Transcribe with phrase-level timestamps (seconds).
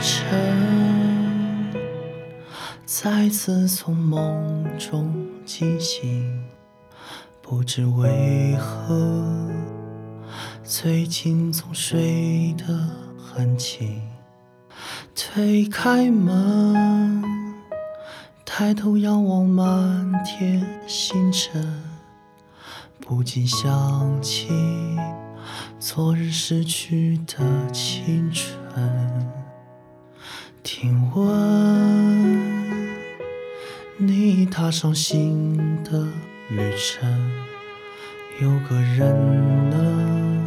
[0.00, 1.72] 晨，
[2.84, 5.12] 再次从梦中
[5.44, 6.44] 惊醒，
[7.42, 9.50] 不知为何，
[10.62, 14.02] 最近总睡得很轻。
[15.14, 17.22] 推开门，
[18.44, 21.82] 抬头仰望满天星辰，
[23.00, 24.48] 不禁想起
[25.78, 29.43] 昨日逝去的青春。
[30.64, 32.40] 听闻
[33.98, 36.08] 你踏上新的
[36.48, 37.06] 旅程，
[38.40, 39.14] 有个人
[39.68, 40.46] 能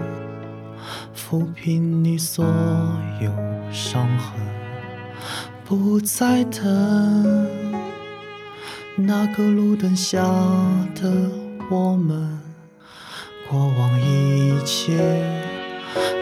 [1.16, 2.44] 抚平你所
[3.22, 3.31] 有
[3.72, 4.42] 伤痕。
[5.64, 7.47] 不再等
[8.95, 10.17] 那个路灯下
[10.95, 11.30] 的
[11.70, 12.42] 我们，
[13.47, 14.97] 过往一切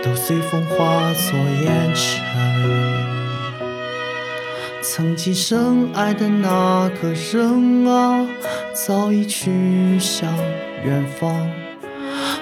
[0.03, 3.14] 都随风化作烟尘。
[4.87, 8.23] 曾经深爱的那个人啊，
[8.71, 10.31] 早已去向
[10.85, 11.35] 远方，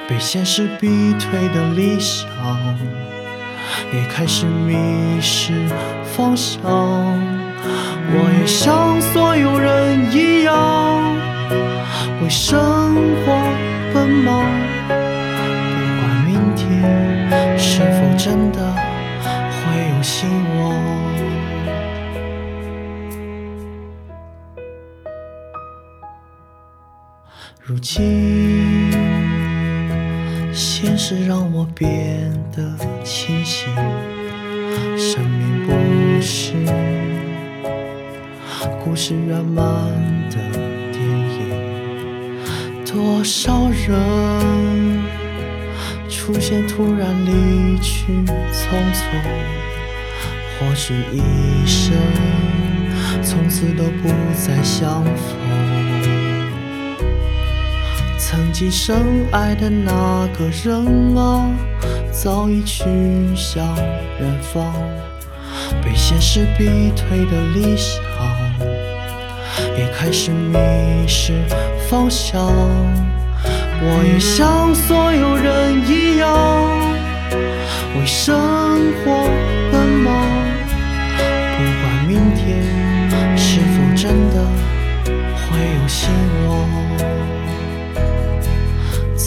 [0.10, 2.28] 被现实逼退的理想，
[3.94, 5.54] 也开始迷失
[6.04, 6.62] 方向。
[6.66, 11.16] 我也像所有人一样，
[12.22, 12.60] 为生
[27.66, 28.92] 如今，
[30.54, 33.70] 现实让我变得清醒。
[34.98, 35.72] 生命不
[36.22, 36.54] 是
[38.84, 39.64] 故事圆满
[40.30, 40.36] 的
[40.92, 41.40] 电影，
[42.86, 45.04] 多少人
[46.10, 48.12] 出现突然离去
[48.52, 49.02] 匆匆，
[50.60, 51.94] 或许一生
[53.24, 56.23] 从此都不再相逢。
[58.34, 61.46] 曾经深爱的那个人啊，
[62.12, 62.84] 早已去
[63.36, 63.64] 向
[64.20, 64.74] 远方，
[65.84, 68.02] 被现实逼退的理想，
[69.78, 70.58] 也开始迷
[71.08, 71.34] 失
[71.88, 72.44] 方向。
[73.86, 76.28] 我也像所有人一样，
[78.00, 78.36] 为生
[79.06, 79.30] 活
[79.72, 80.23] 奔忙，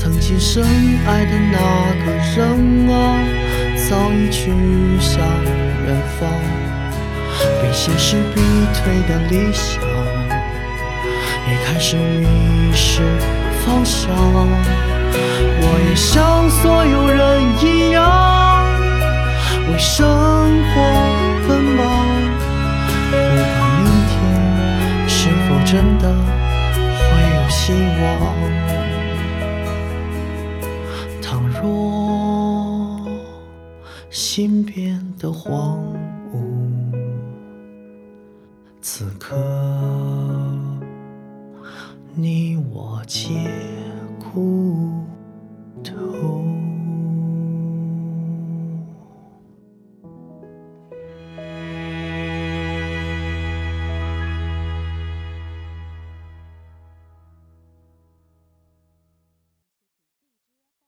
[0.07, 0.63] 曾经深
[1.05, 1.59] 爱的那
[2.05, 2.39] 个人
[2.89, 2.95] 啊，
[3.91, 4.53] 早已去
[5.01, 5.19] 向
[5.85, 6.31] 远方，
[7.61, 8.41] 被现实逼
[8.73, 9.83] 退的理想，
[11.51, 12.25] 也开始迷
[12.73, 13.03] 失
[13.65, 14.09] 方向。
[15.59, 18.65] 我也像所有人一样，
[19.73, 20.75] 为生活
[21.49, 21.83] 奔忙，
[23.11, 23.17] 不
[23.59, 24.15] 管明天
[25.09, 26.15] 是否真的
[26.95, 28.07] 会有希望。
[34.19, 35.79] 心变得荒
[36.33, 36.41] 芜，
[38.81, 39.37] 此刻
[42.15, 43.29] 你我皆
[44.19, 44.91] 孤
[45.85, 46.36] 独。